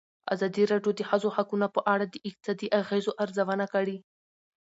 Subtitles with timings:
[0.33, 3.97] ازادي راډیو د د ښځو حقونه په اړه د اقتصادي اغېزو ارزونه کړې.